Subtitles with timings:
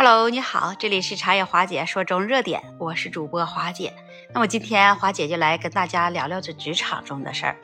[0.00, 3.92] Hello，你好，这里是茶叶华姐说中热点，我是主播华姐。
[4.32, 7.56] 那么今天华姐就来跟大家聊聊这职场中的事儿。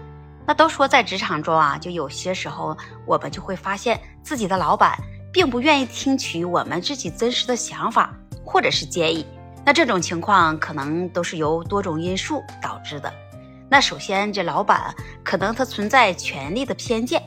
[0.45, 2.77] 那都说在职场中啊，就有些时候
[3.07, 4.99] 我们就会发现自己的老板
[5.33, 8.12] 并不愿意听取我们自己真实的想法
[8.44, 9.24] 或者是建议。
[9.64, 13.14] 那这种情况可能都是由多种因素导致的。
[13.71, 14.92] 那首先，这老板
[15.22, 17.23] 可能他存在权力的偏见。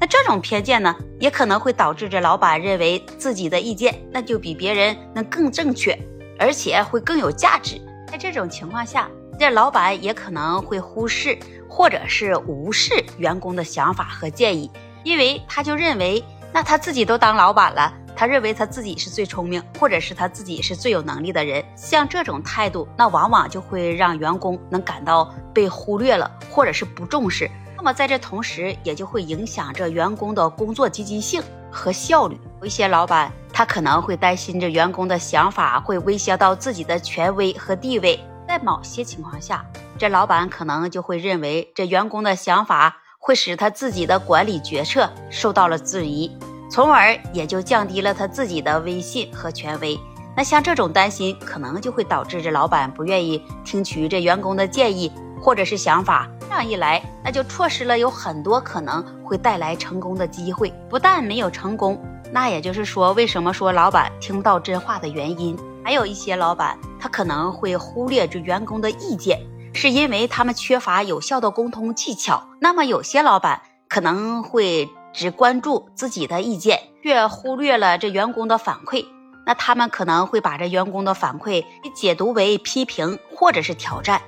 [0.00, 5.96] 那这种偏见呢，也可能会导致这老板认为自己的意见那就比别人能更正确，
[6.38, 7.78] 而且会更有价值。
[8.10, 11.38] 在这种情况下，这老板也可能会忽视
[11.68, 14.70] 或者是无视员工的想法和建议，
[15.04, 21.62] 因为他就认为，那他自己都当老板了，他认为他自己是最聪明，或者是他自己是最有能力的人。
[21.76, 27.50] 像这种态度，那往往就会让员工能感到被忽略了，或者是不重视。
[27.80, 32.38] 那么在这同时，也就会影响着员工的工作积极性和效率。
[32.60, 38.20] 有一些老板，他可能会担心着员工的想法会威胁到自己的权威和地位。
[38.46, 39.64] 在某些情况下，
[39.96, 46.30] 这老板可能就会认为这员工的想法会使他自己的管理决策受到了质疑，
[46.70, 49.98] 从而也就降低了他自己的威信和权威。
[50.36, 55.10] 那像这种担心，可能就会导致这老板不愿意听取这员工的建议
[55.40, 56.28] 或者是想法。
[56.50, 60.74] 这样一来，那就错失了有很多可能会带来成功的机会。
[60.88, 61.96] 不但没有成功，
[62.32, 65.56] 那也就是说，为什么说老板听不到真话的原因？
[65.84, 69.38] 还有一些老板，他可能会忽略这员工的意见，
[69.72, 72.42] 是因为他们缺乏有效的沟通技巧。
[72.60, 79.06] 那么，有些老板可能会只关注自己的意见，却忽略了这员工的反馈。
[79.46, 81.64] 那他们可能会把这员工的反馈
[81.94, 84.20] 解读为批评或者是挑战。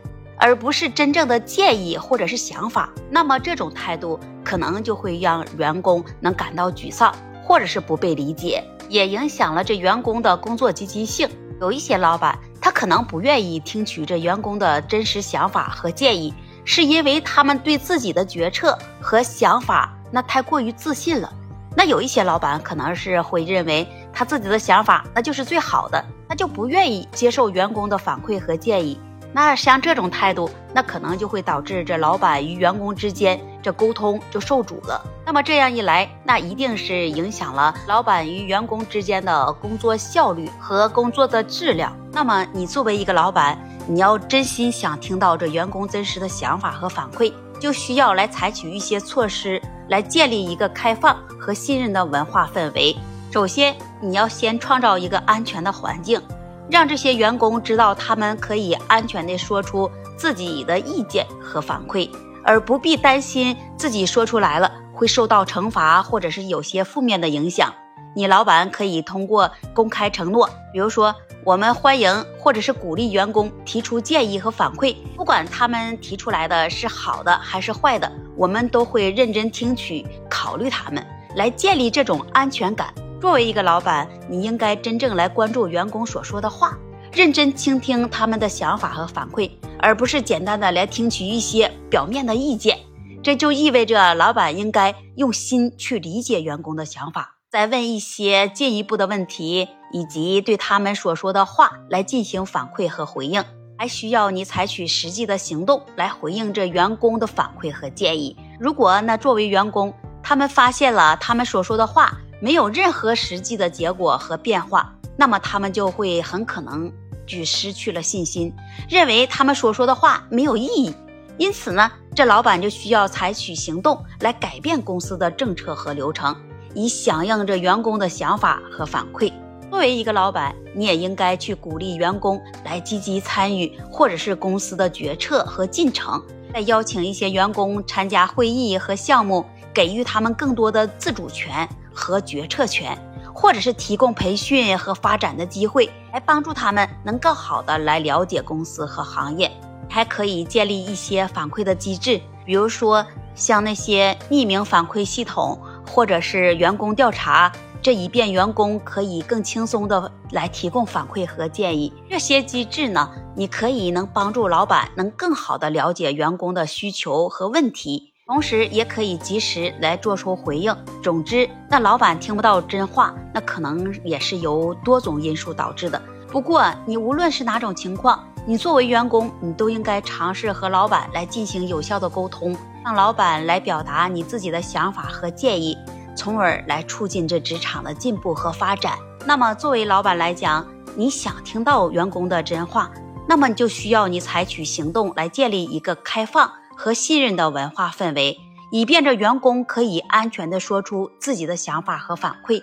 [0.43, 11.31] 而不是真正的建议或者是想法，那么这种态度可能就会让员工能感到沮丧，或者是不被理解，也影响了这员工的工作积极性。
[11.61, 21.33] 有一些老板，他可能不愿意听取这员工的真实想法和建议，是因为他们对自己的决策和想法那太过于自信了。
[21.77, 28.98] 那有一些老板可能是会认为他自己的想法那就是最好的，他就不愿意接受员工的反馈和建议。
[29.33, 35.03] 那像这种态度，那可能就会导致这老板与员工之间这沟通就受阻了。
[35.25, 41.97] 那么这样一来，那一定是影响了老板与员工之间的工作效率和工作的质量。
[42.13, 52.95] 那么你作为一个老板，你要真心想听到这员工真实的想法和反馈，就需要来采取一些措施，来建立一个开放和信任的文化氛围。
[53.33, 56.21] 首先，你要先创造一个安全的环境。
[56.70, 62.08] 让这些员工知道，他们可以安全地说出自己的意见和反馈，
[62.45, 67.73] 而不必担心自己说出来了会受到惩罚，或者是有些负面的影响。
[68.14, 71.14] 你老板可以通过公开承诺，比如说，
[71.45, 81.02] 我们欢迎或者是鼓励员工提出建议和反馈，不管他们提出来的是好的还是坏的，我们都会认真听取、考虑他们，
[81.36, 82.92] 来建立这种安全感。
[83.23, 86.77] 作为一个老板，你应该真正来关注员工所说的话，
[87.13, 92.77] 认真倾听他们的想法和反馈，而不是简单的来听取一些表面的意见。
[93.23, 103.45] 这就意味着老板应该用心去理解员工的想法，再问一些进一步的问题，以及对他们所说的话来进行反馈和回应。
[103.79, 108.37] 还需要你采取实际的行动来回应这员工的反馈和建议。
[108.59, 109.95] 如果那作为员工，
[110.25, 112.19] 他们发现了他们所说的话。
[112.42, 116.92] 没有任何实际的结果和变化，那么他们就会很可能
[117.25, 118.53] 就失去了信心，
[118.91, 120.92] 认为他们所说的话没有意义。
[121.39, 126.35] 因此呢，这老板就需要采取行动来改变公司的政策和流程，
[126.75, 129.32] 以响应着员工的想法和反馈。
[129.70, 136.20] 作为一个老板，你也应该去鼓励员工来积极参与，或者是公司的决策和进程，
[136.53, 141.67] 再邀请一些员工参加会议和项目，给予他们更多的自主权。
[141.94, 142.97] 和决策权，
[143.35, 149.50] 或者是提供培训和发展的机会，来帮助他们能更好的来了解公司和行业。
[149.89, 153.05] 还可以建立一些反馈的机制，比如说
[153.35, 157.53] 像那些匿名反馈系统，或者是员工调查，
[157.83, 161.93] 这以便员工可以更轻松的来提供反馈和建议。
[162.09, 168.12] 这些机制呢，你可以能帮助老板能更好的了解员工的需求和问题。
[168.32, 170.75] 同时也可以及时来做出回应。
[171.02, 176.00] 总之，那老板听不到真话，那可能也是由多种因素导致的。
[176.29, 185.76] 不过，你无论是哪种情况，你作为员工，你都应该尝试和老板来进行有效的沟通，让老板来表达你自己的想法和建议，
[186.17, 188.94] 从而来促进这职场的进步和发展。
[189.26, 192.90] 那么作为老板来讲，你想听到员工的真话，
[193.29, 198.39] 那么你就需要你采取行动来建立一个开放和信任的文化氛围，
[198.71, 202.63] 以便着员工可以安全的说出自己的想法和反馈。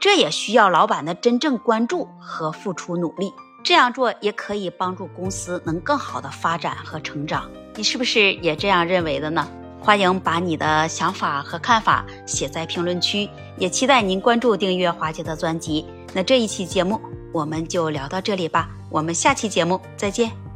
[0.00, 3.32] 这也需要老板的真正关注和付出努力。
[3.62, 7.50] 这样做也可以帮助公司能更好的发展和成长。
[7.74, 9.46] 你是不是也这样认为的呢？
[9.78, 13.28] 欢迎把你的想法和看法写在评论区，
[13.58, 15.86] 也期待您关注订阅华姐的专辑。
[16.14, 17.00] 那这一期节目
[17.32, 20.49] 我们就聊到这里吧，我们下期节目再见。